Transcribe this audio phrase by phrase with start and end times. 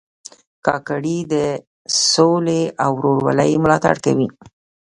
[0.65, 1.35] کاکړي د
[2.13, 4.27] سولې او ورورولۍ ملاتړ کوي.